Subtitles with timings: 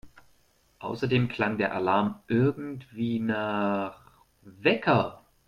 [0.79, 4.01] Außerdem klang der Alarm irgendwie nach…
[4.41, 5.23] Wecker!